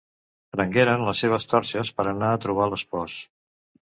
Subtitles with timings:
[0.53, 3.21] Prengueren les seves torxes per anar a trobar l'espòs.